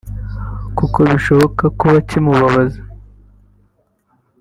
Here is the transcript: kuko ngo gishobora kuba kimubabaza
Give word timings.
kuko 0.77 0.97
ngo 0.99 1.11
gishobora 1.13 1.65
kuba 1.79 1.97
kimubabaza 2.07 2.79